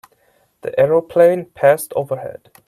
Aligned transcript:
The 0.61 0.73
aeroplane 0.79 1.45
passed 1.51 1.93
overhead. 1.95 2.49